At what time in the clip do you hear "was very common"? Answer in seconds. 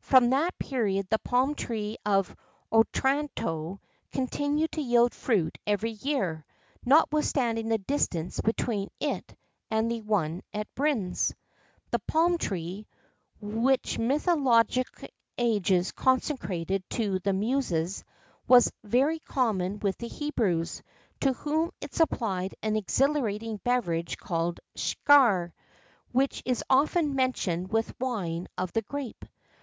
18.48-19.78